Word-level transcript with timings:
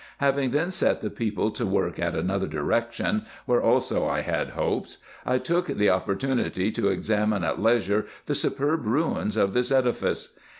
Having 0.17 0.49
then 0.49 0.71
set 0.71 1.01
the 1.01 1.11
people 1.11 1.51
to 1.51 1.63
work 1.63 1.99
in 1.99 2.15
another 2.15 2.47
direction, 2.47 3.23
where 3.45 3.61
also 3.61 4.07
I 4.07 4.21
had 4.21 4.49
hopes, 4.57 4.97
I 5.27 5.37
took 5.37 5.67
the 5.67 5.89
op 5.89 6.07
portunity 6.07 6.73
to 6.73 6.87
examine 6.89 7.43
at 7.43 7.61
leisure 7.61 8.07
the 8.25 8.33
superb 8.33 8.87
ruins 8.87 9.37
of 9.37 9.53
this 9.53 9.71
edifice. 9.71 10.35